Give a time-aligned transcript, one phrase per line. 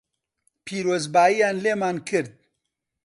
[0.65, 2.31] پیرۆزبایییان لێمان کرد